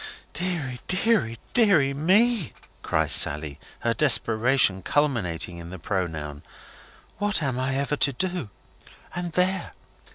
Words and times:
"Deary, 0.33 0.79
deary, 0.87 1.37
deary 1.53 1.93
ME!" 1.93 2.53
cries 2.81 3.11
Sally, 3.11 3.59
her 3.81 3.93
desperation 3.93 4.81
culminating 4.81 5.57
in 5.59 5.69
the 5.69 5.77
pronoun, 5.77 6.41
"what 7.19 7.43
am 7.43 7.59
I 7.59 7.75
ever 7.75 7.97
to 7.97 8.11
do? 8.11 8.49
And 9.15 9.33
there! 9.33 9.73